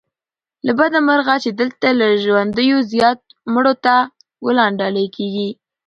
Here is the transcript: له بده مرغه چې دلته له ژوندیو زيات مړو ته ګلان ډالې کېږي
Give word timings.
له 0.65 0.71
بده 0.79 0.99
مرغه 1.07 1.35
چې 1.43 1.49
دلته 1.59 1.87
له 1.99 2.07
ژوندیو 2.23 2.77
زيات 2.91 3.19
مړو 3.53 3.73
ته 3.85 3.93
ګلان 4.45 4.71
ډالې 4.79 5.05
کېږي 5.15 5.49